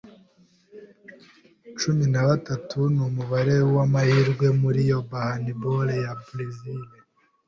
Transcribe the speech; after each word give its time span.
Cumi 1.77 2.05
na 2.13 2.21
batatu 2.29 2.79
numubare 2.95 3.55
wamahirwe 3.75 4.47
muri 4.61 4.81
yohanibora 4.91 5.93
ya 6.03 6.13
Berezile. 6.23 6.93